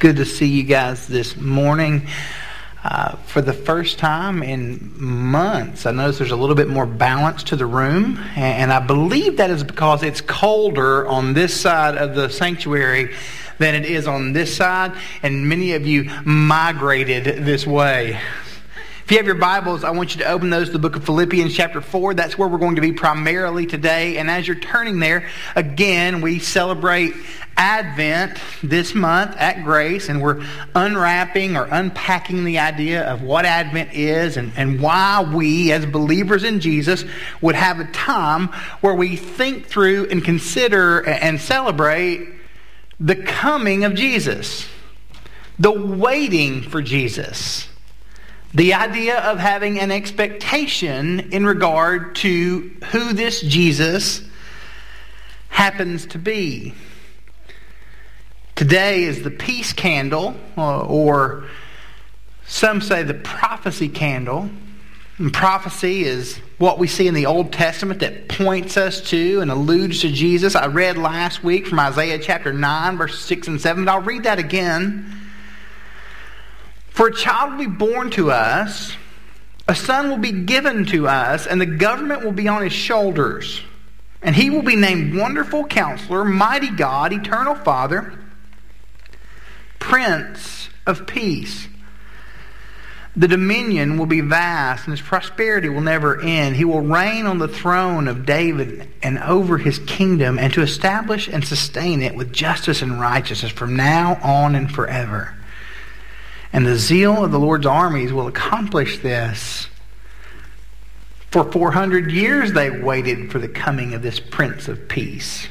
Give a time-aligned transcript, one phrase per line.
[0.00, 2.06] good to see you guys this morning.
[2.82, 7.42] Uh, for the first time in months, I notice there's a little bit more balance
[7.44, 12.14] to the room, and I believe that is because it's colder on this side of
[12.14, 13.14] the sanctuary
[13.58, 18.18] than it is on this side, and many of you migrated this way.
[19.10, 21.04] If you have your Bibles, I want you to open those to the book of
[21.04, 22.14] Philippians, chapter 4.
[22.14, 24.18] That's where we're going to be primarily today.
[24.18, 27.14] And as you're turning there, again, we celebrate
[27.60, 30.42] Advent this month at Grace, and we're
[30.74, 36.42] unwrapping or unpacking the idea of what Advent is and, and why we, as believers
[36.42, 37.04] in Jesus,
[37.42, 38.46] would have a time
[38.80, 42.26] where we think through and consider and celebrate
[42.98, 44.66] the coming of Jesus,
[45.58, 47.68] the waiting for Jesus
[48.52, 54.22] the idea of having an expectation in regard to who this Jesus
[55.50, 56.74] happens to be.
[58.60, 61.46] Today is the peace candle, uh, or
[62.46, 64.50] some say the prophecy candle.
[65.16, 69.50] And prophecy is what we see in the Old Testament that points us to and
[69.50, 70.54] alludes to Jesus.
[70.54, 74.24] I read last week from Isaiah chapter 9, verses 6 and 7, but I'll read
[74.24, 75.10] that again.
[76.90, 78.94] For a child will be born to us,
[79.68, 83.62] a son will be given to us, and the government will be on his shoulders.
[84.20, 88.19] And he will be named Wonderful Counselor, Mighty God, Eternal Father,
[89.90, 91.66] Prince of Peace.
[93.16, 96.54] The dominion will be vast, and his prosperity will never end.
[96.54, 101.26] He will reign on the throne of David and over his kingdom, and to establish
[101.26, 105.34] and sustain it with justice and righteousness from now on and forever.
[106.52, 109.66] And the zeal of the Lord's armies will accomplish this.
[111.32, 115.48] For 400 years they waited for the coming of this Prince of Peace.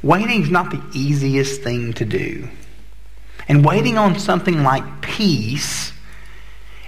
[0.00, 2.48] Waiting is not the easiest thing to do.
[3.50, 5.92] And waiting on something like peace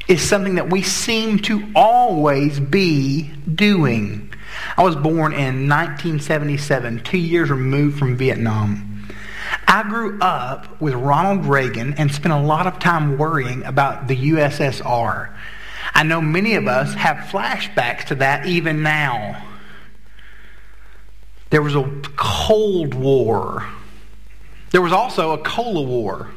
[0.06, 4.32] is something that we seem to always be doing.
[4.76, 9.08] I was born in 1977, two years removed from Vietnam.
[9.66, 14.16] I grew up with Ronald Reagan and spent a lot of time worrying about the
[14.30, 15.34] USSR.
[15.94, 19.44] I know many of us have flashbacks to that even now.
[21.50, 23.66] There was a Cold War.
[24.70, 26.30] There was also a Cola War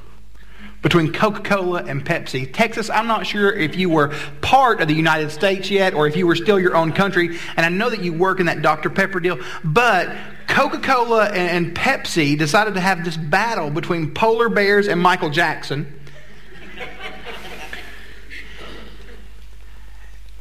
[0.86, 2.48] between Coca Cola and Pepsi.
[2.54, 4.10] Texas, I'm not sure if you were
[4.42, 7.40] part of the United States yet or if you were still your own country.
[7.58, 8.92] And I know that you work in that Dr.
[8.92, 9.40] Pepper deal.
[9.64, 10.16] But
[10.46, 15.92] Coca Cola and Pepsi decided to have this battle between polar bears and Michael Jackson.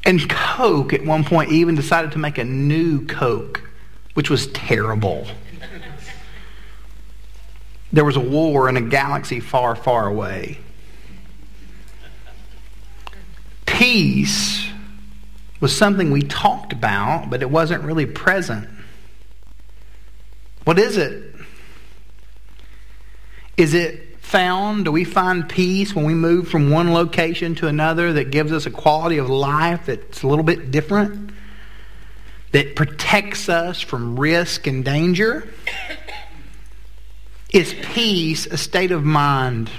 [0.04, 3.62] And Coke at one point even decided to make a new Coke,
[4.12, 5.26] which was terrible.
[7.94, 10.58] There was a war in a galaxy far, far away.
[13.66, 14.66] Peace
[15.60, 18.68] was something we talked about, but it wasn't really present.
[20.64, 21.36] What is it?
[23.56, 24.86] Is it found?
[24.86, 28.66] Do we find peace when we move from one location to another that gives us
[28.66, 31.30] a quality of life that's a little bit different?
[32.50, 35.48] That protects us from risk and danger?
[37.54, 39.70] Is peace a state of mind,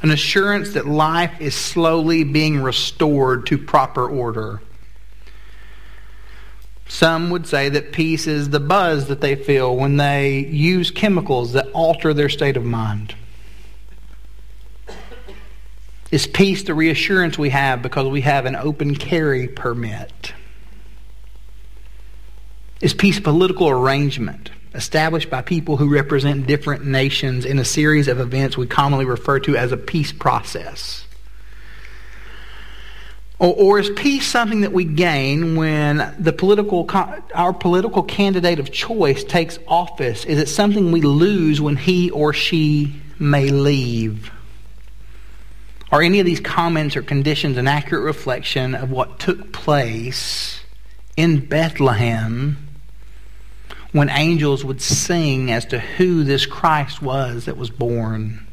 [0.00, 4.62] an assurance that life is slowly being restored to proper order?
[6.86, 11.54] Some would say that peace is the buzz that they feel when they use chemicals
[11.54, 13.16] that alter their state of mind.
[16.12, 20.32] Is peace the reassurance we have because we have an open carry permit?
[22.80, 24.50] Is peace political arrangement?
[24.76, 29.40] Established by people who represent different nations in a series of events we commonly refer
[29.40, 31.06] to as a peace process?
[33.38, 36.88] Or, or, is peace something that we gain when the political,
[37.34, 40.24] our political candidate of choice takes office?
[40.24, 44.30] Is it something we lose when he or she may leave?
[45.92, 50.60] Are any of these comments or conditions an accurate reflection of what took place
[51.16, 52.65] in Bethlehem
[53.96, 58.46] when angels would sing as to who this Christ was that was born?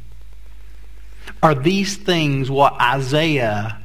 [1.41, 3.77] Are these things what Isaiah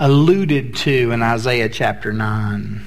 [0.00, 2.84] alluded to in Isaiah chapter 9?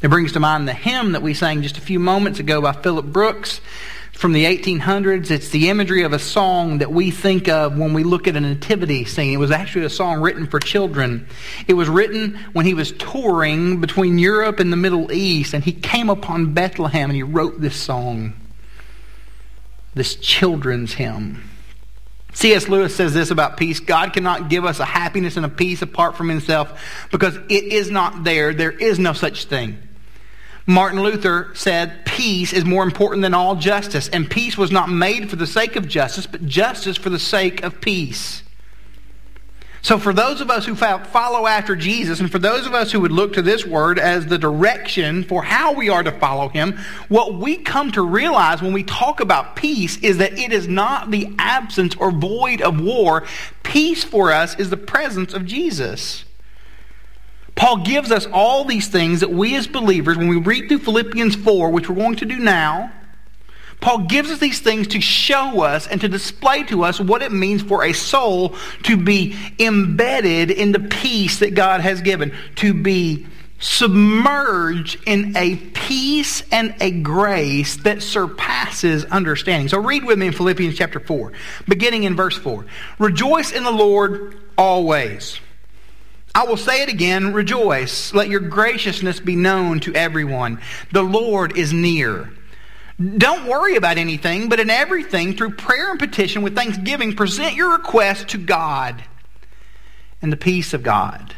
[0.00, 2.70] It brings to mind the hymn that we sang just a few moments ago by
[2.70, 3.60] Philip Brooks
[4.20, 5.30] from the 1800s.
[5.30, 8.40] It's the imagery of a song that we think of when we look at a
[8.40, 9.32] nativity scene.
[9.32, 11.26] It was actually a song written for children.
[11.66, 15.72] It was written when he was touring between Europe and the Middle East, and he
[15.72, 18.34] came upon Bethlehem and he wrote this song.
[19.94, 21.42] this children's hymn.
[22.34, 22.68] C.S.
[22.68, 26.16] Lewis says this about peace God cannot give us a happiness and a peace apart
[26.16, 26.78] from himself
[27.10, 28.52] because it is not there.
[28.52, 29.78] There is no such thing.
[30.66, 35.30] Martin Luther said, Peace is more important than all justice, and peace was not made
[35.30, 38.42] for the sake of justice, but justice for the sake of peace.
[39.82, 43.00] So, for those of us who follow after Jesus, and for those of us who
[43.00, 46.78] would look to this word as the direction for how we are to follow him,
[47.08, 51.10] what we come to realize when we talk about peace is that it is not
[51.10, 53.24] the absence or void of war.
[53.62, 56.24] Peace for us is the presence of Jesus.
[57.54, 61.36] Paul gives us all these things that we as believers, when we read through Philippians
[61.36, 62.92] 4, which we're going to do now,
[63.80, 67.32] Paul gives us these things to show us and to display to us what it
[67.32, 68.54] means for a soul
[68.84, 73.26] to be embedded in the peace that God has given, to be
[73.58, 79.68] submerged in a peace and a grace that surpasses understanding.
[79.68, 81.32] So read with me in Philippians chapter 4,
[81.68, 82.64] beginning in verse 4.
[82.98, 85.40] Rejoice in the Lord always.
[86.34, 88.14] I will say it again, rejoice.
[88.14, 90.60] Let your graciousness be known to everyone.
[90.92, 92.30] The Lord is near.
[93.16, 97.72] Don't worry about anything, but in everything, through prayer and petition with thanksgiving, present your
[97.72, 99.02] request to God.
[100.22, 101.34] And the peace of God,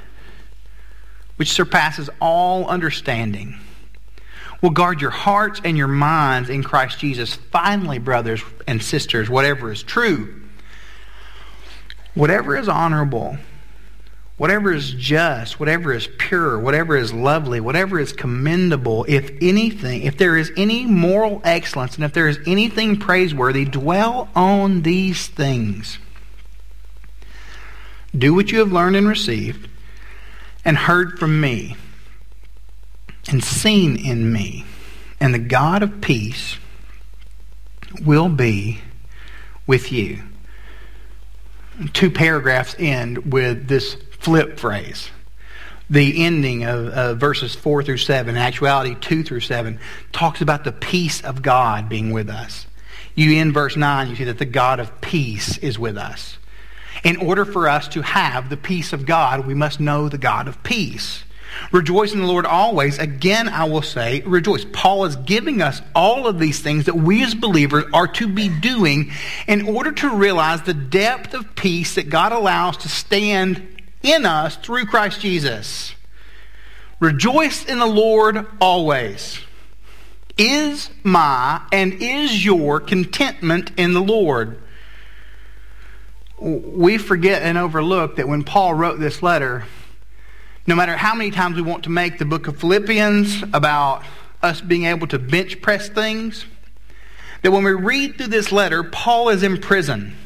[1.37, 3.59] which surpasses all understanding,
[4.61, 7.35] will guard your hearts and your minds in Christ Jesus.
[7.35, 10.43] Finally, brothers and sisters, whatever is true,
[12.15, 13.39] whatever is honorable,
[14.43, 20.17] whatever is just, whatever is pure, whatever is lovely, whatever is commendable, if anything, if
[20.19, 26.01] there is any moral excellence, and if there is anything praiseworthy, dwell on these things.
[28.19, 29.69] Do what you have learned and received
[30.65, 31.77] and heard from me
[33.31, 34.65] and seen in me,
[35.21, 36.57] and the God of peace
[38.05, 38.81] will be
[39.69, 40.21] with you.
[41.93, 45.11] Two paragraphs end with this flip phrase.
[45.91, 49.79] The ending of uh, verses 4 through 7, actuality 2 through 7,
[50.13, 52.67] talks about the peace of God being with us.
[53.15, 56.39] You in verse 9, you see that the God of peace is with us.
[57.03, 60.47] In order for us to have the peace of God, we must know the God
[60.47, 61.25] of peace.
[61.73, 62.99] Rejoice in the Lord always.
[62.99, 64.65] Again, I will say, rejoice.
[64.73, 68.49] Paul is giving us all of these things that we as believers are to be
[68.49, 69.11] doing
[69.47, 73.72] in order to realize the depth of peace that God allows to stand
[74.03, 75.95] in us through Christ Jesus.
[77.01, 79.41] Rejoice in the Lord always.
[80.39, 84.59] Is my and is your contentment in the Lord?
[86.39, 89.65] We forget and overlook that when Paul wrote this letter,
[90.67, 94.05] no matter how many times we want to make the book of Philippians about
[94.43, 96.47] us being able to bench press things,
[97.43, 100.17] that when we read through this letter, Paul is in prison.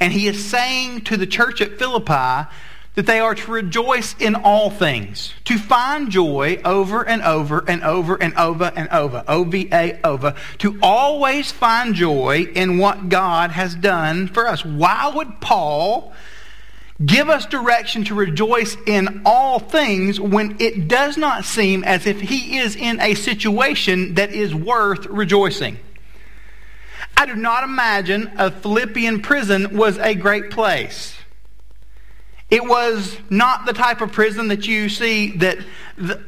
[0.00, 2.48] And he is saying to the church at Philippi
[2.98, 7.80] that they are to rejoice in all things, to find joy over and over and
[7.84, 13.76] over and over and over, O-V-A, over, to always find joy in what God has
[13.76, 14.64] done for us.
[14.64, 16.12] Why would Paul
[17.06, 22.20] give us direction to rejoice in all things when it does not seem as if
[22.20, 25.78] he is in a situation that is worth rejoicing?
[27.16, 31.17] I do not imagine a Philippian prison was a great place.
[32.50, 35.58] It was not the type of prison that you see that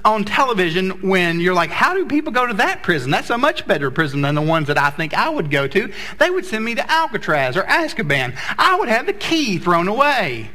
[0.04, 3.10] on television when you're like, how do people go to that prison?
[3.10, 5.90] That's a much better prison than the ones that I think I would go to.
[6.18, 8.36] They would send me to Alcatraz or Azkaban.
[8.58, 10.50] I would have the key thrown away.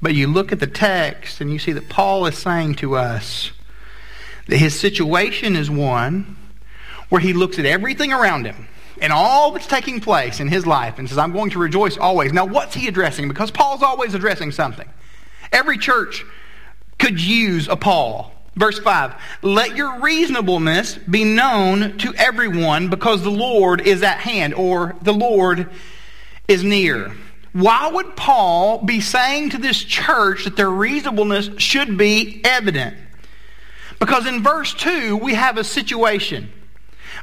[0.00, 3.50] But you look at the text and you see that Paul is saying to us
[4.46, 6.38] that his situation is one
[7.10, 8.68] where he looks at everything around him
[9.00, 12.32] and all that's taking place in his life and says, I'm going to rejoice always.
[12.32, 13.28] Now, what's he addressing?
[13.28, 14.88] Because Paul's always addressing something.
[15.52, 16.24] Every church
[16.98, 18.32] could use a Paul.
[18.54, 24.54] Verse 5 Let your reasonableness be known to everyone because the Lord is at hand,
[24.54, 25.68] or the Lord
[26.48, 27.12] is near.
[27.52, 32.96] Why would Paul be saying to this church that their reasonableness should be evident?
[33.98, 36.52] Because in verse 2, we have a situation.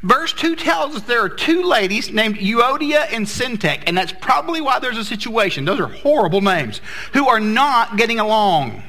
[0.03, 4.60] Verse 2 tells us there are two ladies named Euodia and Syntyche, and that's probably
[4.60, 5.63] why there's a situation.
[5.63, 6.81] Those are horrible names,
[7.13, 8.83] who are not getting along.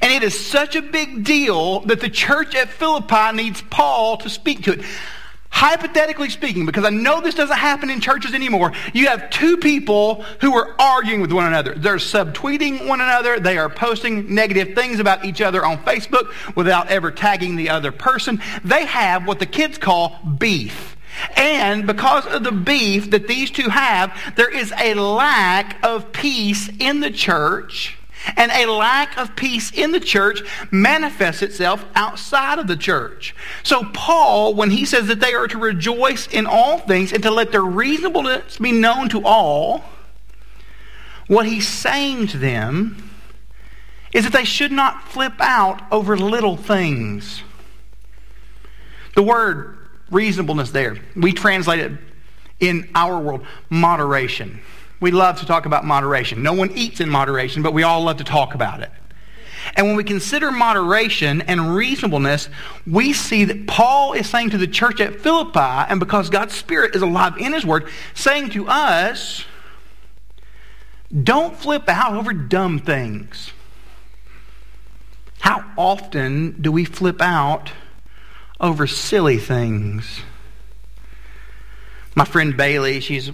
[0.00, 4.30] And it is such a big deal that the church at Philippi needs Paul to
[4.30, 4.84] speak to it.
[5.50, 10.22] Hypothetically speaking, because I know this doesn't happen in churches anymore, you have two people
[10.40, 11.74] who are arguing with one another.
[11.74, 13.40] They're subtweeting one another.
[13.40, 17.90] They are posting negative things about each other on Facebook without ever tagging the other
[17.90, 18.40] person.
[18.62, 20.96] They have what the kids call beef.
[21.36, 26.70] And because of the beef that these two have, there is a lack of peace
[26.78, 27.97] in the church.
[28.36, 33.34] And a lack of peace in the church manifests itself outside of the church.
[33.62, 37.30] So, Paul, when he says that they are to rejoice in all things and to
[37.30, 39.84] let their reasonableness be known to all,
[41.28, 43.10] what he's saying to them
[44.12, 47.42] is that they should not flip out over little things.
[49.14, 49.76] The word
[50.10, 51.92] reasonableness there, we translate it
[52.60, 54.60] in our world moderation.
[55.00, 56.42] We love to talk about moderation.
[56.42, 58.90] No one eats in moderation, but we all love to talk about it.
[59.74, 62.48] And when we consider moderation and reasonableness,
[62.86, 66.94] we see that Paul is saying to the church at Philippi, and because God's Spirit
[66.94, 69.44] is alive in His Word, saying to us,
[71.22, 73.52] don't flip out over dumb things.
[75.40, 77.72] How often do we flip out
[78.60, 80.22] over silly things?
[82.18, 83.30] My friend Bailey, she's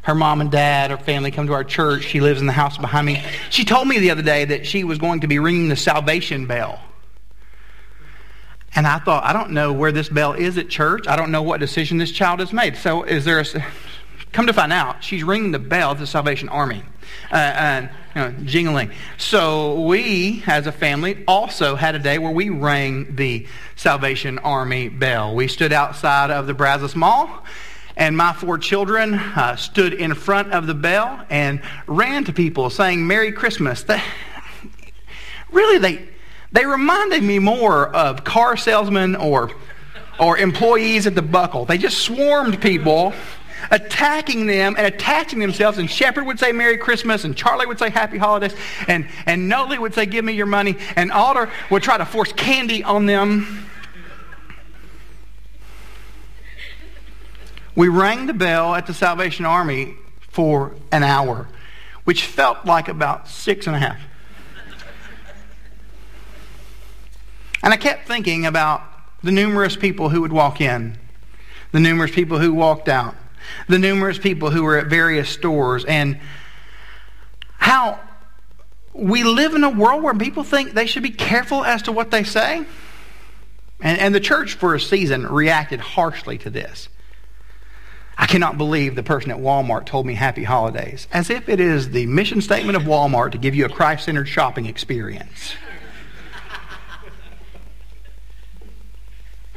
[0.00, 2.04] her mom and dad, her family come to our church.
[2.04, 3.22] She lives in the house behind me.
[3.50, 6.46] She told me the other day that she was going to be ringing the salvation
[6.46, 6.80] bell.
[8.74, 11.06] And I thought, I don't know where this bell is at church.
[11.08, 12.78] I don't know what decision this child has made.
[12.78, 13.44] So is there a
[14.32, 16.82] come to find out, she's ringing the bell of the Salvation Army.
[17.30, 18.92] Uh, you know, jingling.
[19.18, 23.46] So we, as a family, also had a day where we rang the
[23.76, 25.34] Salvation Army bell.
[25.34, 27.44] We stood outside of the Brazos Mall
[27.96, 32.70] and my four children uh, stood in front of the bell and ran to people
[32.70, 33.82] saying Merry Christmas.
[33.82, 34.00] They,
[35.50, 36.08] really, they,
[36.52, 39.50] they reminded me more of car salesmen or,
[40.18, 41.64] or employees at the buckle.
[41.64, 43.12] They just swarmed people
[43.70, 45.78] attacking them and attaching themselves.
[45.78, 48.54] And Shepherd would say Merry Christmas, and Charlie would say Happy Holidays,
[48.88, 52.32] and, and Noli would say Give me your money, and Alder would try to force
[52.32, 53.68] candy on them.
[57.74, 61.48] We rang the bell at the Salvation Army for an hour,
[62.04, 64.00] which felt like about six and a half.
[67.62, 68.82] And I kept thinking about
[69.22, 70.98] the numerous people who would walk in,
[71.70, 73.14] the numerous people who walked out,
[73.68, 76.18] the numerous people who were at various stores, and
[77.58, 78.00] how
[78.92, 82.10] we live in a world where people think they should be careful as to what
[82.10, 82.64] they say.
[83.80, 86.88] And, and the church, for a season, reacted harshly to this.
[88.16, 91.90] I cannot believe the person at Walmart told me happy holidays, as if it is
[91.90, 95.54] the mission statement of Walmart to give you a Christ centered shopping experience.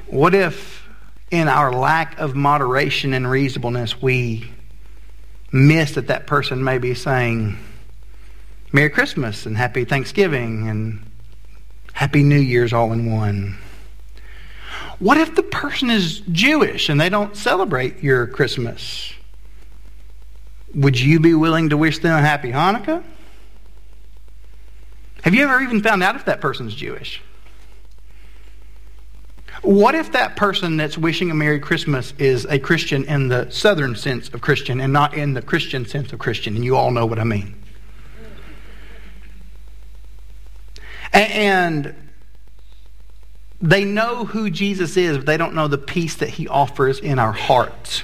[0.08, 0.88] What if,
[1.32, 4.50] in our lack of moderation and reasonableness, we
[5.52, 7.58] miss that that person may be saying,
[8.72, 11.12] Merry Christmas and Happy Thanksgiving and
[11.94, 13.58] Happy New Year's all in one?
[15.00, 19.14] What if the person is Jewish and they don't celebrate your Christmas?
[20.74, 23.04] Would you be willing to wish them a happy Hanukkah?
[25.24, 27.22] Have you ever even found out if that person's Jewish?
[29.62, 33.96] What if that person that's wishing a Merry Christmas is a Christian in the southern
[33.96, 36.56] sense of Christian and not in the Christian sense of Christian?
[36.56, 37.56] And you all know what I mean.
[41.12, 41.96] And
[43.65, 47.17] they know who Jesus is, but they don't know the peace that he offers in
[47.17, 48.03] our hearts.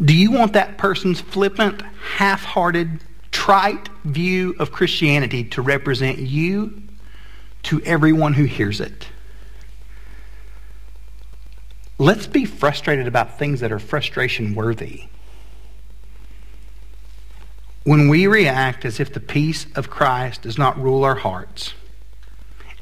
[0.00, 1.82] Do you want that person's flippant,
[2.16, 6.82] half hearted, trite view of Christianity to represent you
[7.64, 9.06] to everyone who hears it?
[11.96, 15.04] Let's be frustrated about things that are frustration worthy.
[17.84, 21.74] When we react as if the peace of Christ does not rule our hearts,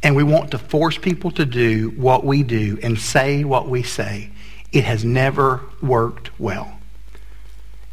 [0.03, 3.83] and we want to force people to do what we do and say what we
[3.83, 4.31] say,
[4.73, 6.79] it has never worked well.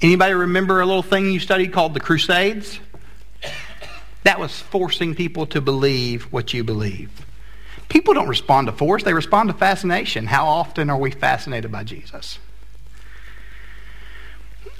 [0.01, 2.79] Anybody remember a little thing you studied called the Crusades?
[4.23, 7.25] That was forcing people to believe what you believe.
[7.89, 10.25] People don't respond to force, they respond to fascination.
[10.25, 12.39] How often are we fascinated by Jesus?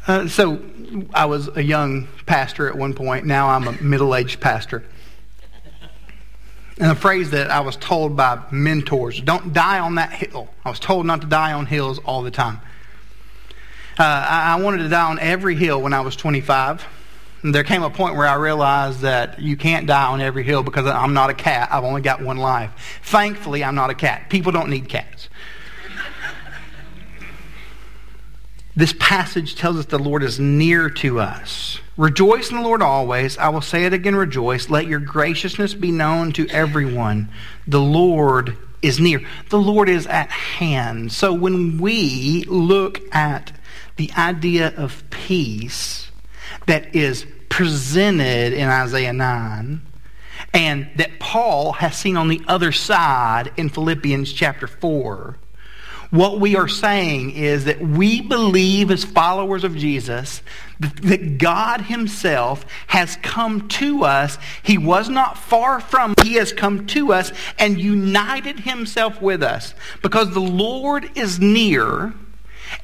[0.08, 0.62] Uh, so,
[1.13, 3.25] I was a young pastor at one point.
[3.25, 4.84] Now I'm a middle aged pastor.
[6.77, 10.50] And a phrase that I was told by mentors don't die on that hill.
[10.65, 12.60] I was told not to die on hills all the time.
[13.98, 16.86] Uh, I, I wanted to die on every hill when I was 25.
[17.44, 20.63] And there came a point where I realized that you can't die on every hill
[20.63, 21.70] because I'm not a cat.
[21.72, 22.72] I've only got one life.
[23.03, 24.29] Thankfully, I'm not a cat.
[24.29, 25.29] People don't need cats.
[28.75, 31.79] This passage tells us the Lord is near to us.
[31.96, 33.38] Rejoice in the Lord always.
[33.38, 34.70] I will say it again, rejoice.
[34.70, 37.29] Let your graciousness be known to everyone.
[37.67, 39.22] The Lord is near.
[39.50, 41.13] The Lord is at hand.
[41.13, 43.53] So when we look at
[43.96, 46.12] the idea of peace
[46.65, 49.82] that is presented in Isaiah 9
[50.53, 55.38] and that Paul has seen on the other side in Philippians chapter 4,
[56.15, 60.41] what we are saying is that we believe as followers of Jesus
[60.79, 64.38] that God himself has come to us.
[64.62, 66.13] He was not far from.
[66.24, 72.13] He has come to us and united himself with us because the Lord is near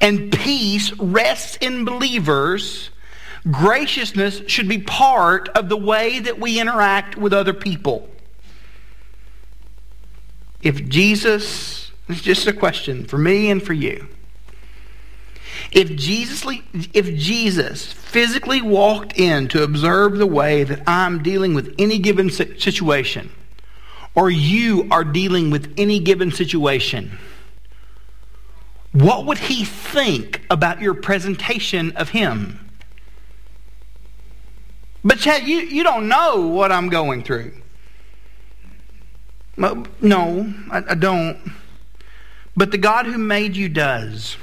[0.00, 2.90] and peace rests in believers.
[3.50, 8.08] Graciousness should be part of the way that we interact with other people.
[10.62, 14.08] If Jesus it's just a question for me and for you.
[15.70, 16.44] If Jesus,
[16.92, 22.30] if Jesus physically walked in to observe the way that I'm dealing with any given
[22.30, 23.30] situation,
[24.14, 27.18] or you are dealing with any given situation,
[28.92, 32.70] what would he think about your presentation of him?
[35.04, 37.52] But Chad, you, you don't know what I'm going through.
[39.56, 41.38] No, I, I don't.
[42.56, 44.36] But the God who made you does.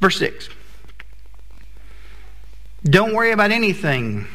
[0.00, 0.48] Verse 6.
[2.84, 4.26] Don't worry about anything,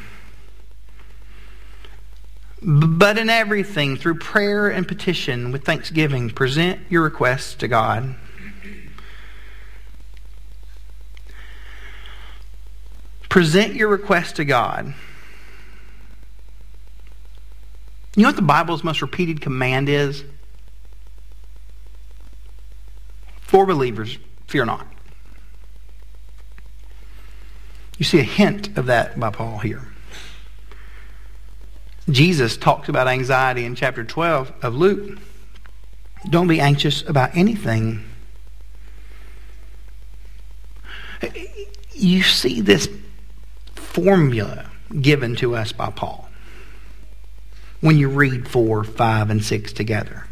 [2.61, 8.15] but in everything, through prayer and petition with thanksgiving, present your requests to God.
[13.29, 14.95] Present your request to God.
[18.15, 20.23] You know what the Bible's most repeated command is?
[23.49, 24.85] For believers, fear not.
[27.97, 29.87] You see a hint of that by Paul here.
[32.07, 35.17] Jesus talks about anxiety in chapter 12 of Luke.
[36.29, 38.03] Don't be anxious about anything.
[41.93, 42.87] You see this
[43.73, 44.69] formula
[45.01, 46.29] given to us by Paul
[47.81, 50.27] when you read 4, 5, and 6 together.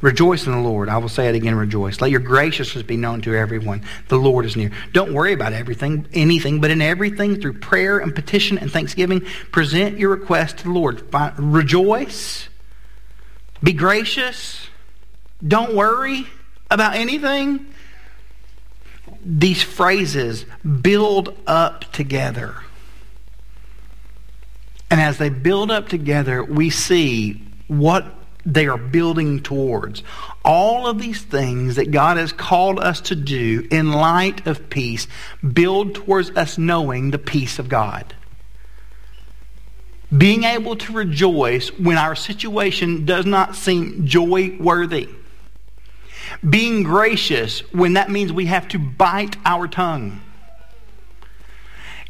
[0.00, 0.88] Rejoice in the Lord.
[0.88, 2.00] I will say it again, rejoice.
[2.00, 3.82] Let your graciousness be known to everyone.
[4.06, 4.70] The Lord is near.
[4.92, 9.98] Don't worry about everything, anything, but in everything, through prayer and petition and thanksgiving, present
[9.98, 11.02] your request to the Lord.
[11.36, 12.48] Rejoice.
[13.60, 14.68] Be gracious.
[15.46, 16.28] Don't worry
[16.70, 17.66] about anything.
[19.24, 20.46] These phrases
[20.80, 22.54] build up together.
[24.90, 28.14] And as they build up together, we see what
[28.48, 30.02] they are building towards.
[30.44, 35.06] All of these things that God has called us to do in light of peace
[35.52, 38.14] build towards us knowing the peace of God.
[40.16, 45.10] Being able to rejoice when our situation does not seem joy worthy.
[46.48, 50.22] Being gracious when that means we have to bite our tongue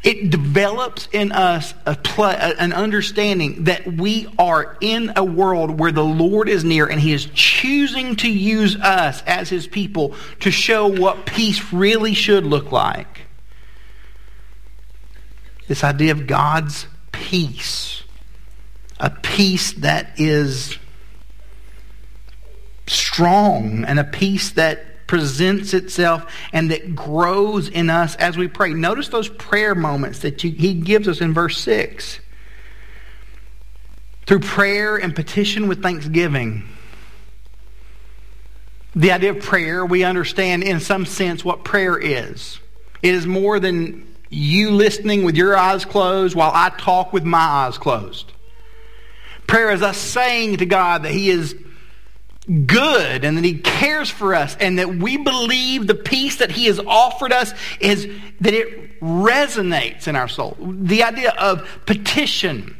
[0.01, 6.03] it develops in us a an understanding that we are in a world where the
[6.03, 10.87] Lord is near and He is choosing to use us as His people to show
[10.87, 13.27] what peace really should look like.
[15.67, 18.03] This idea of God's peace,
[18.99, 20.77] a peace that is
[22.87, 28.71] strong and a peace that presents itself and that grows in us as we pray.
[28.75, 32.19] Notice those prayer moments that you, he gives us in verse 6.
[34.27, 36.63] Through prayer and petition with thanksgiving.
[38.95, 42.59] The idea of prayer, we understand in some sense what prayer is.
[43.01, 47.39] It is more than you listening with your eyes closed while I talk with my
[47.39, 48.31] eyes closed.
[49.47, 51.55] Prayer is us saying to God that He is
[52.49, 56.65] good and that he cares for us and that we believe the peace that he
[56.65, 58.07] has offered us is
[58.41, 60.57] that it resonates in our soul.
[60.59, 62.75] The idea of petition.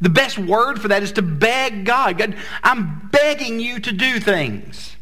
[0.00, 2.18] The best word for that is to beg God.
[2.18, 4.96] God, I'm begging you to do things.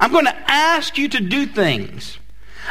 [0.00, 2.18] I'm going to ask you to do things.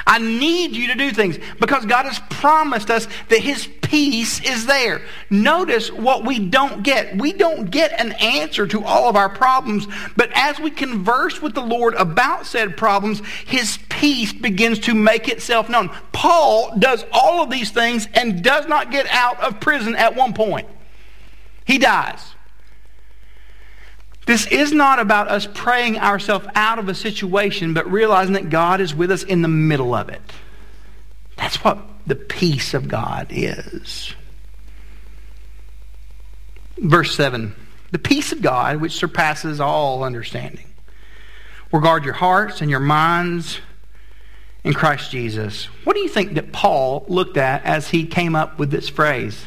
[0.05, 4.65] I need you to do things because God has promised us that His peace is
[4.65, 5.01] there.
[5.29, 7.17] Notice what we don't get.
[7.17, 11.53] We don't get an answer to all of our problems, but as we converse with
[11.53, 15.89] the Lord about said problems, His peace begins to make itself known.
[16.11, 20.33] Paul does all of these things and does not get out of prison at one
[20.33, 20.67] point.
[21.65, 22.26] He dies.
[24.27, 28.81] This is not about us praying ourselves out of a situation, but realizing that God
[28.81, 30.21] is with us in the middle of it.
[31.37, 34.13] That's what the peace of God is.
[36.77, 37.55] Verse 7
[37.89, 40.67] the peace of God, which surpasses all understanding,
[41.71, 43.59] will guard your hearts and your minds
[44.65, 45.65] in Christ Jesus.
[45.85, 49.45] What do you think that Paul looked at as he came up with this phrase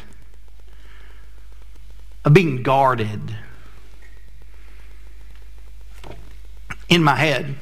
[2.25, 3.37] of being guarded?
[6.91, 7.55] In my head,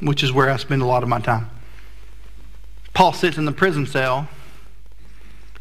[0.00, 1.50] which is where I spend a lot of my time.
[2.94, 4.28] Paul sits in the prison cell,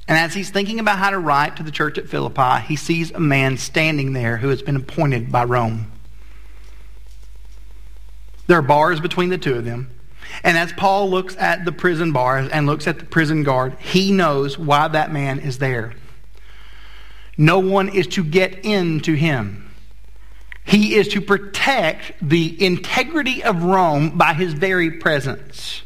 [0.08, 3.10] and as he's thinking about how to write to the church at Philippi, he sees
[3.10, 5.92] a man standing there who has been appointed by Rome.
[8.46, 9.90] There are bars between the two of them.
[10.44, 14.12] And as Paul looks at the prison bars and looks at the prison guard, he
[14.12, 15.96] knows why that man is there.
[17.36, 19.67] No one is to get into him.
[20.68, 25.82] He is to protect the integrity of Rome by his very presence.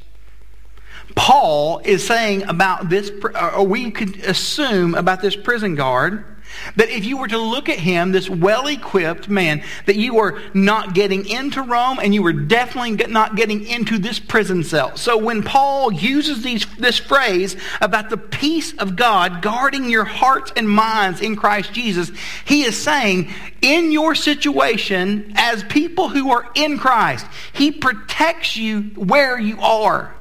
[1.16, 6.26] Paul is saying about this, or we could assume about this prison guard,
[6.76, 10.42] that if you were to look at him, this well equipped man, that you were
[10.54, 14.96] not getting into Rome and you were definitely not getting into this prison cell.
[14.98, 20.52] So when Paul uses these, this phrase about the peace of God guarding your hearts
[20.56, 22.12] and minds in Christ Jesus,
[22.46, 28.82] he is saying, in your situation, as people who are in Christ, he protects you
[28.96, 30.14] where you are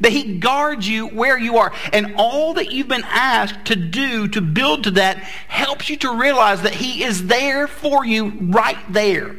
[0.00, 1.72] that He guards you where you are.
[1.92, 6.16] And all that you've been asked to do to build to that helps you to
[6.16, 9.36] realize that He is there for you right there,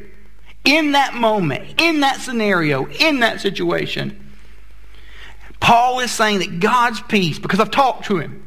[0.65, 4.25] in that moment, in that scenario, in that situation.
[5.59, 8.45] Paul is saying that God's peace, because I've talked to him,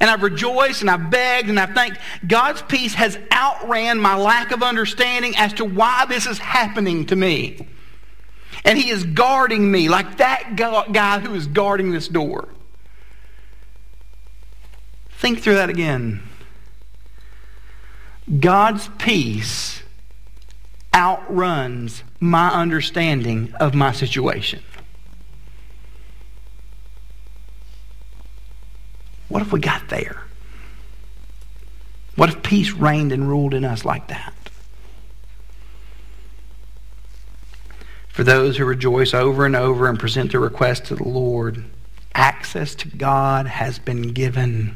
[0.00, 4.52] and I've rejoiced and I've begged and I've thanked, God's peace has outran my lack
[4.52, 7.66] of understanding as to why this is happening to me.
[8.64, 12.48] And he is guarding me like that guy who is guarding this door.
[15.10, 16.22] Think through that again.
[18.40, 19.82] God's peace
[20.94, 24.62] outruns my understanding of my situation.
[29.28, 30.22] What if we got there?
[32.16, 34.32] What if peace reigned and ruled in us like that?
[38.16, 41.62] For those who rejoice over and over and present their requests to the Lord,
[42.14, 44.74] access to God has been given.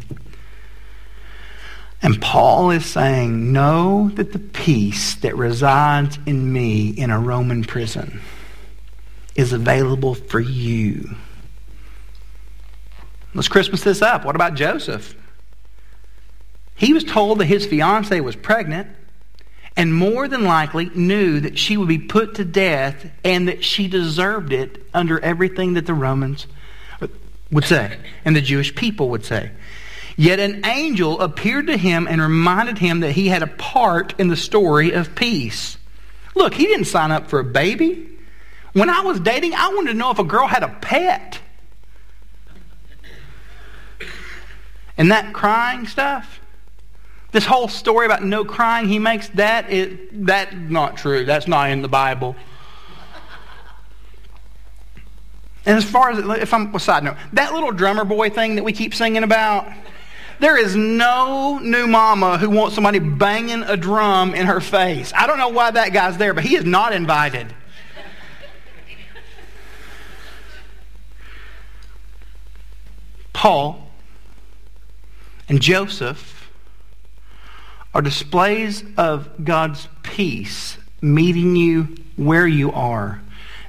[2.03, 7.65] And Paul is saying, Know that the peace that resides in me in a Roman
[7.65, 8.21] prison
[9.35, 11.17] is available for you.
[13.33, 14.27] Let's Christmas this up.
[14.27, 15.15] What about Joseph?
[16.75, 18.89] He was told that his fiancee was pregnant
[19.77, 23.89] and more than likely knew that she would be put to death and that she
[23.89, 26.47] deserved it under everything that the Romans
[27.51, 29.51] would say and the Jewish people would say.
[30.17, 34.29] Yet an angel appeared to him and reminded him that he had a part in
[34.29, 35.79] the story of peace.
[36.35, 38.09] Look, he didn't sign up for a baby.
[38.73, 41.39] When I was dating, I wanted to know if a girl had a pet.
[44.97, 46.40] And that crying stuff,
[47.33, 51.25] this whole story about no crying he makes, that is that's not true.
[51.25, 52.35] That's not in the Bible.
[55.67, 58.65] And as far as, if I'm, a side note, that little drummer boy thing that
[58.65, 59.71] we keep singing about,
[60.41, 65.13] there is no new mama who wants somebody banging a drum in her face.
[65.15, 67.55] I don't know why that guy's there, but he is not invited.
[73.35, 73.91] Paul
[75.49, 76.40] and Joseph
[77.95, 83.21] are displays of God's peace meeting you where you are,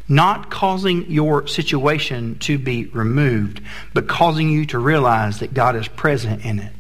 [0.08, 3.62] not causing your situation to be removed,
[3.94, 6.74] but causing you to realize that God is present in it.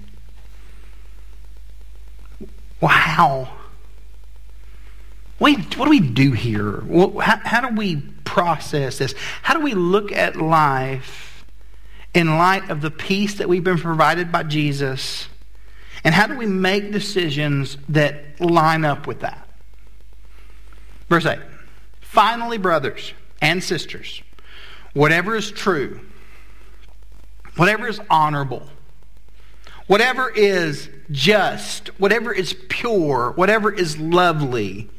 [2.79, 3.49] Well, how?
[5.37, 6.83] What do we do here?
[7.21, 9.15] How do we process this?
[9.41, 11.45] How do we look at life
[12.13, 15.27] in light of the peace that we've been provided by Jesus?
[16.03, 19.47] And how do we make decisions that line up with that?
[21.09, 21.39] Verse 8
[21.99, 24.21] Finally, brothers and sisters,
[24.93, 25.99] whatever is true,
[27.55, 28.67] whatever is honorable,
[29.87, 34.89] whatever is just, whatever is pure, whatever is lovely,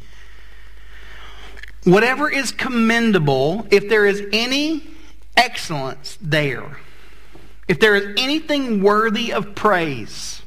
[1.85, 4.87] whatever is commendable, if there is any
[5.37, 6.79] excellence there,
[7.69, 10.42] if there is anything worthy of praise,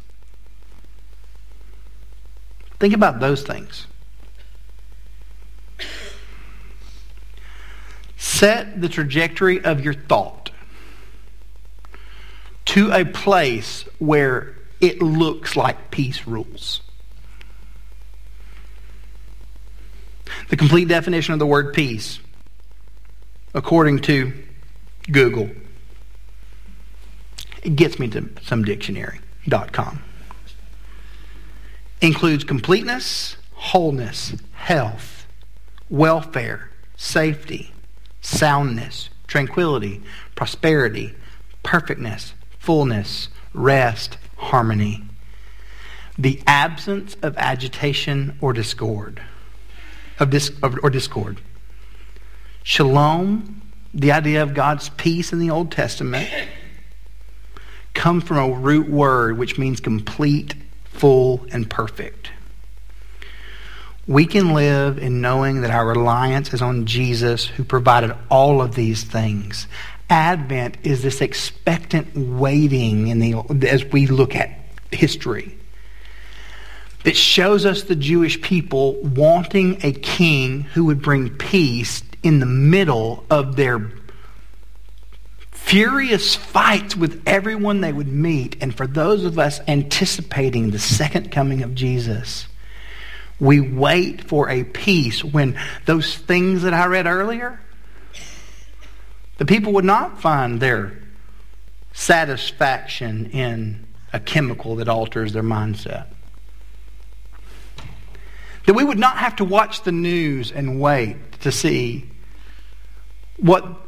[2.80, 3.88] Think about those things.
[8.18, 10.52] Set the trajectory of your thought
[12.66, 16.82] to a place where it looks like peace rules.
[20.50, 22.20] The complete definition of the word peace,
[23.54, 24.34] according to
[25.12, 25.50] Google,
[27.64, 30.02] it gets me to some dictionary.com.
[32.02, 35.28] Includes completeness, wholeness, health,
[35.90, 37.72] welfare, safety,
[38.22, 40.02] soundness, tranquility,
[40.36, 41.16] prosperity,
[41.64, 45.04] perfectness, fullness, rest, harmony.
[46.18, 49.22] The absence of agitation or discord,
[50.20, 51.42] of dis, or discord.
[52.64, 53.62] Shalom,
[53.94, 56.30] the idea of God's peace in the Old Testament,
[57.94, 60.56] comes from a root word which means complete,
[60.96, 62.32] full, and perfect.
[64.08, 68.76] We can live in knowing that our reliance is on Jesus who provided all of
[68.76, 69.68] these things.
[70.10, 74.52] Advent is this expectant waiting in the, as we look at
[74.92, 75.58] history.
[77.04, 82.46] It shows us the Jewish people wanting a king who would bring peace in the
[82.46, 83.80] middle of their
[85.66, 88.56] furious fights with everyone they would meet.
[88.62, 92.48] And for those of us anticipating the second coming of Jesus,
[93.40, 97.60] we wait for a peace when those things that I read earlier,
[99.38, 101.02] the people would not find their
[101.94, 106.06] satisfaction in a chemical that alters their mindset.
[108.68, 112.08] That we would not have to watch the news and wait to see
[113.38, 113.85] what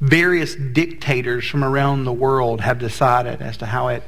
[0.00, 4.02] various dictators from around the world have decided as to how it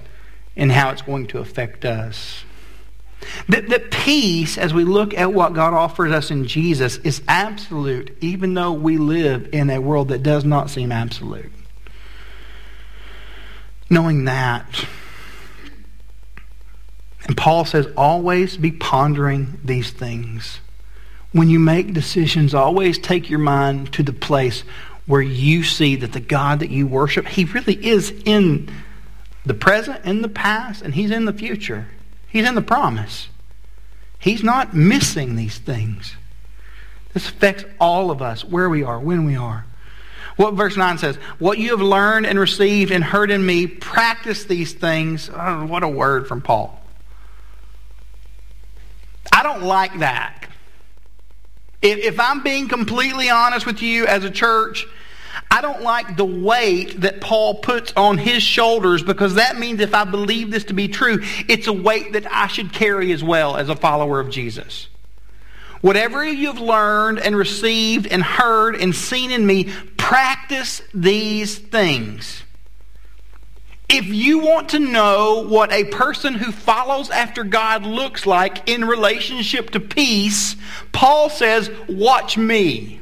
[0.57, 2.44] and how it's going to affect us.
[3.48, 8.16] That, that peace, as we look at what God offers us in Jesus, is absolute,
[8.20, 11.53] even though we live in a world that does not seem absolute.
[13.90, 14.87] Knowing that,
[17.26, 20.61] and Paul says, always be pondering these things.
[21.33, 24.64] When you make decisions, always take your mind to the place
[25.10, 28.70] where you see that the God that you worship, He really is in
[29.44, 31.88] the present, in the past, and He's in the future.
[32.28, 33.28] He's in the promise.
[34.20, 36.14] He's not missing these things.
[37.12, 39.66] This affects all of us, where we are, when we are.
[40.36, 44.44] What verse 9 says, What you have learned and received and heard in me, practice
[44.44, 45.28] these things.
[45.34, 46.80] Oh, what a word from Paul.
[49.32, 50.46] I don't like that.
[51.82, 54.86] If, if I'm being completely honest with you as a church,
[55.50, 59.94] I don't like the weight that Paul puts on his shoulders because that means if
[59.94, 63.56] I believe this to be true, it's a weight that I should carry as well
[63.56, 64.88] as a follower of Jesus.
[65.80, 72.42] Whatever you've learned and received and heard and seen in me, practice these things.
[73.88, 78.84] If you want to know what a person who follows after God looks like in
[78.84, 80.54] relationship to peace,
[80.92, 82.99] Paul says, Watch me.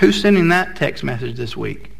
[0.00, 1.92] Who's sending that text message this week?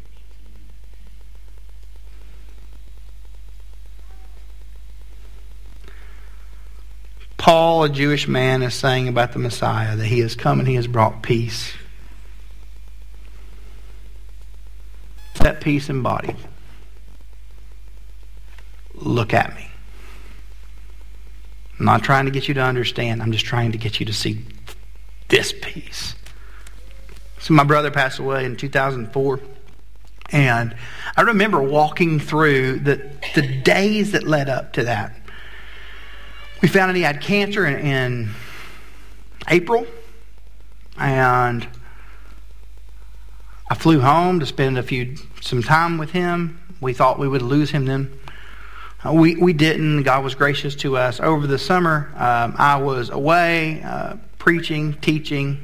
[7.37, 10.73] Paul, a Jewish man, is saying about the Messiah that he has come and he
[10.75, 11.73] has brought peace.
[15.35, 16.37] That peace embodied.
[18.95, 19.69] Look at me.
[21.77, 23.21] I'm not trying to get you to understand.
[23.21, 24.43] I'm just trying to get you to see
[25.27, 26.15] this peace.
[27.41, 29.39] So my brother passed away in 2004.
[30.31, 30.75] And
[31.17, 35.13] I remember walking through the, the days that led up to that.
[36.61, 38.29] We found out he had cancer in, in
[39.49, 39.87] April.
[40.97, 41.67] And
[43.69, 46.59] I flew home to spend a few some time with him.
[46.79, 48.19] We thought we would lose him then.
[49.03, 50.03] Uh, we, we didn't.
[50.03, 51.19] God was gracious to us.
[51.19, 55.63] Over the summer, um, I was away uh, preaching, teaching,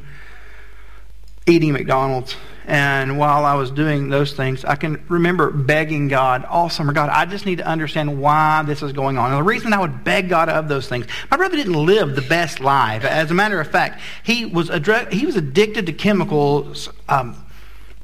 [1.47, 2.35] eating McDonald's.
[2.65, 7.09] And while I was doing those things, I can remember begging God all summer, God,
[7.09, 9.31] I just need to understand why this is going on.
[9.31, 12.21] And the reason I would beg God of those things, my brother didn't live the
[12.21, 13.05] best life.
[13.05, 17.41] As a matter of fact, he was, adre- he was addicted to chemicals um,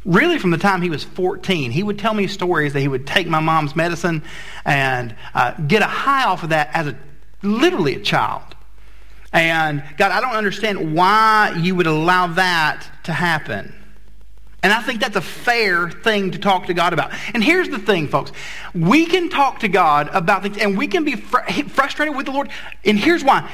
[0.05, 1.71] really from the time he was 14.
[1.71, 4.23] He would tell me stories that he would take my mom's medicine
[4.63, 6.97] and uh, get a high off of that as a
[7.41, 8.55] literally a child.
[9.33, 13.73] And God, I don't understand why you would allow that to happen.
[14.63, 17.11] And I think that's a fair thing to talk to God about.
[17.33, 18.31] And here's the thing, folks.
[18.73, 22.31] We can talk to God about things and we can be fr- frustrated with the
[22.31, 22.49] Lord.
[22.85, 23.49] And here's why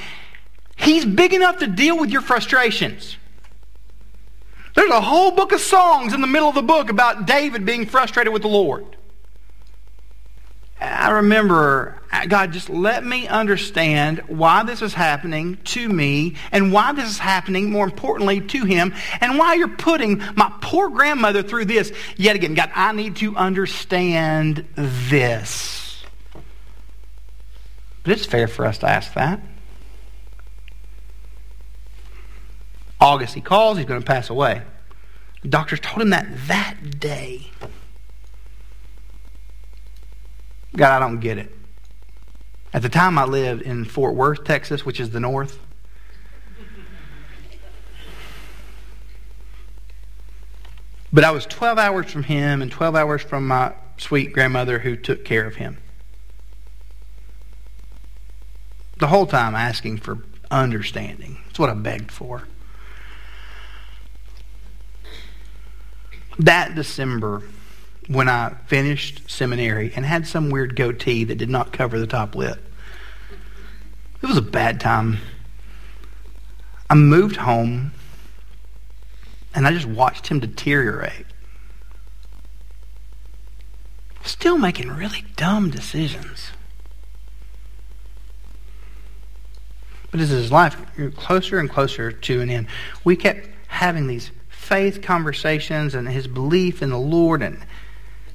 [0.75, 3.17] He's big enough to deal with your frustrations.
[4.75, 7.85] There's a whole book of songs in the middle of the book about David being
[7.85, 8.85] frustrated with the Lord.
[10.81, 16.71] I remember, uh, God, just let me understand why this is happening to me and
[16.71, 21.43] why this is happening, more importantly, to him, and why you're putting my poor grandmother
[21.43, 22.53] through this yet again.
[22.53, 26.01] God, I need to understand this.
[28.03, 29.41] But it's fair for us to ask that.
[33.01, 34.61] August, he calls, he's going to pass away.
[35.41, 37.49] The doctors told him that that day.
[40.75, 41.55] God, I don't get it.
[42.73, 45.57] At the time, I lived in Fort Worth, Texas, which is the north.
[51.11, 54.95] But I was 12 hours from him and 12 hours from my sweet grandmother who
[54.95, 55.77] took care of him.
[58.99, 60.19] The whole time asking for
[60.51, 61.39] understanding.
[61.45, 62.43] That's what I begged for.
[66.37, 67.41] That December,
[68.09, 72.35] when I finished seminary and had some weird goatee that did not cover the top
[72.35, 72.59] lip.
[74.21, 75.19] It was a bad time.
[76.89, 77.91] I moved home
[79.53, 81.27] and I just watched him deteriorate.
[84.23, 86.49] Still making really dumb decisions.
[90.09, 92.67] But as his life grew closer and closer to an end,
[93.03, 97.59] we kept having these faith conversations and his belief in the Lord and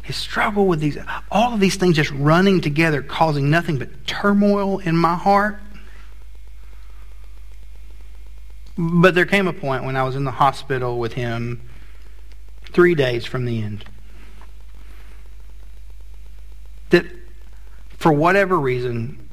[0.04, 0.98] his struggle with these,
[1.30, 5.58] all of these things just running together, causing nothing but turmoil in my heart.
[8.76, 11.62] But there came a point when I was in the hospital with him
[12.66, 13.86] three days from the end
[16.90, 17.06] that
[17.96, 19.30] for whatever reason,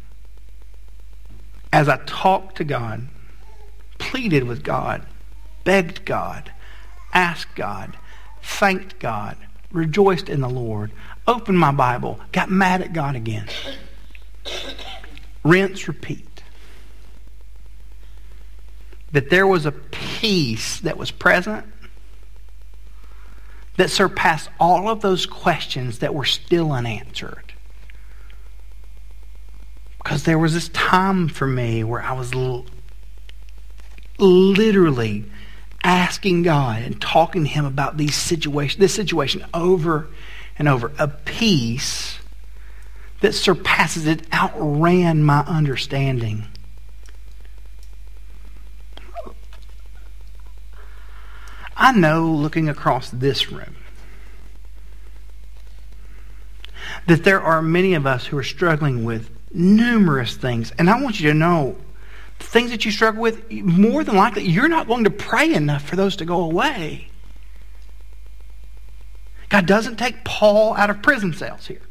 [1.74, 3.10] as I talked to God,
[3.98, 5.06] pleaded with God,
[5.66, 6.52] begged God,
[7.14, 7.98] asked God,
[8.42, 9.36] thanked God,
[9.72, 10.92] rejoiced in the Lord,
[11.28, 13.48] opened my Bible, got mad at God again.
[15.44, 16.44] Rinse, repeat.
[19.12, 21.66] That there was a peace that was present
[23.78, 27.54] that surpassed all of those questions that were still unanswered.
[29.98, 32.66] Because there was this time for me where I was l-
[34.18, 35.26] literally
[35.84, 40.08] asking God and talking to Him about these situation, this situation over
[40.58, 40.92] and over.
[41.00, 42.20] A peace
[43.22, 46.46] that surpasses it, outran my understanding.
[51.76, 53.76] I know looking across this room
[57.08, 60.72] that there are many of us who are struggling with numerous things.
[60.78, 61.78] And I want you to know
[62.44, 65.96] things that you struggle with, more than likely, you're not going to pray enough for
[65.96, 67.10] those to go away.
[69.50, 71.82] God doesn't take Paul out of prison cells here.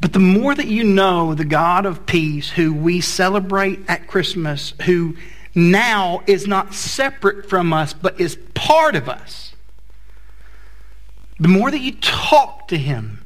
[0.00, 4.74] But the more that you know the God of peace, who we celebrate at Christmas,
[4.82, 5.16] who
[5.54, 9.54] now is not separate from us, but is part of us,
[11.38, 13.21] the more that you talk to him,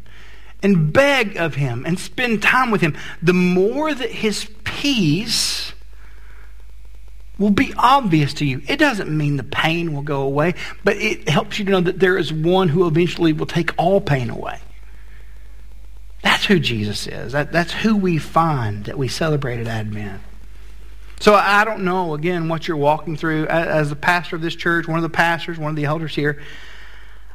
[0.67, 5.73] and beg of him and spend time with him, the more that his peace
[7.39, 8.61] will be obvious to you.
[8.67, 12.01] It doesn't mean the pain will go away, but it helps you to know that
[12.01, 14.59] there is one who eventually will take all pain away.
[16.25, 17.31] That's who Jesus is.
[17.31, 20.21] That, that's who we find that we celebrate at Advent.
[21.21, 23.47] So I don't know, again, what you're walking through.
[23.47, 26.43] As the pastor of this church, one of the pastors, one of the elders here,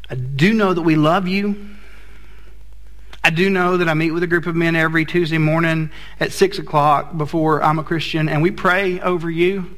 [0.09, 1.77] I do know that we love you.
[3.23, 6.31] I do know that I meet with a group of men every Tuesday morning at
[6.31, 9.75] 6 o'clock before I'm a Christian, and we pray over you.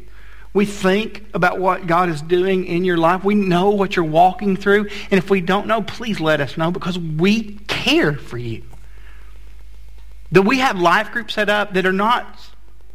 [0.53, 3.23] We think about what God is doing in your life.
[3.23, 4.87] We know what you're walking through.
[5.09, 8.63] And if we don't know, please let us know because we care for you.
[10.31, 12.39] That we have life groups set up that are not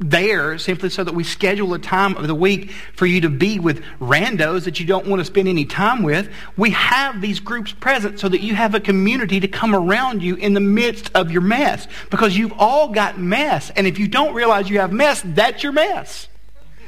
[0.00, 3.58] there simply so that we schedule a time of the week for you to be
[3.58, 6.30] with randos that you don't want to spend any time with.
[6.56, 10.36] We have these groups present so that you have a community to come around you
[10.36, 13.70] in the midst of your mess because you've all got mess.
[13.70, 16.28] And if you don't realize you have mess, that's your mess.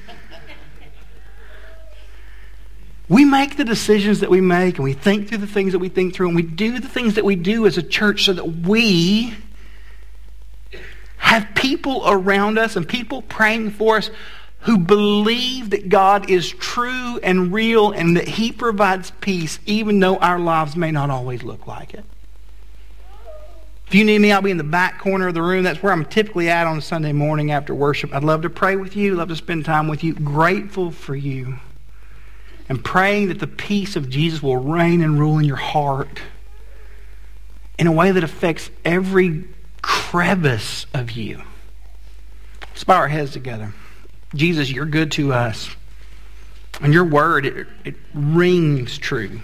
[3.08, 5.88] we make the decisions that we make and we think through the things that we
[5.88, 8.46] think through and we do the things that we do as a church so that
[8.46, 9.34] we
[11.20, 14.10] have people around us and people praying for us
[14.60, 20.16] who believe that God is true and real and that He provides peace even though
[20.16, 22.04] our lives may not always look like it.
[23.86, 25.62] If you need me, I'll be in the back corner of the room.
[25.62, 28.14] That's where I'm typically at on a Sunday morning after worship.
[28.14, 30.14] I'd love to pray with you, love to spend time with you.
[30.14, 31.58] Grateful for you.
[32.68, 36.20] And praying that the peace of Jesus will reign and rule in your heart
[37.78, 39.44] in a way that affects every
[39.82, 41.42] crevice of you.
[42.68, 43.72] Let's bow our heads together.
[44.34, 45.70] Jesus, you're good to us.
[46.80, 49.40] And your word, it, it rings true.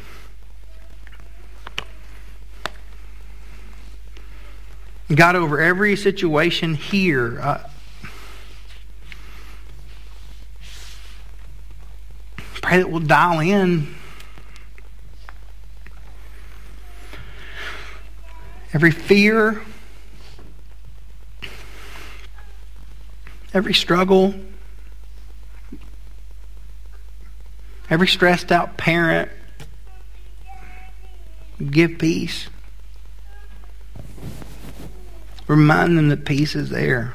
[5.14, 7.68] God, over every situation here, uh,
[12.60, 13.94] pray that we'll dial in
[18.72, 19.62] every fear,
[23.56, 24.34] every struggle,
[27.88, 29.30] every stressed out parent.
[31.70, 32.48] Give peace.
[35.46, 37.14] Remind them that peace is there.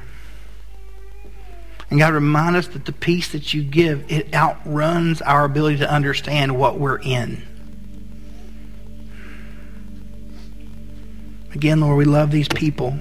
[1.92, 5.92] And God, remind us that the peace that you give, it outruns our ability to
[5.92, 7.44] understand what we're in.
[11.54, 12.98] Again, Lord, we love these people.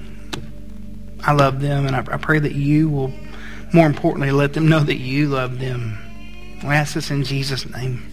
[1.23, 3.13] I love them, and I, I pray that you will,
[3.73, 5.99] more importantly, let them know that you love them.
[6.63, 8.10] We ask this in Jesus' name.